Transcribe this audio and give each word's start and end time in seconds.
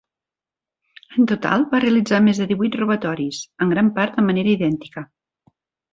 En 1.17 1.27
total 1.31 1.65
va 1.75 1.81
realitzar 1.83 2.21
més 2.29 2.41
de 2.43 2.47
divuit 2.53 2.77
robatoris, 2.81 3.43
en 3.67 3.75
gran 3.77 3.95
part 3.99 4.17
de 4.21 4.29
manera 4.31 4.53
idèntica. 4.59 5.05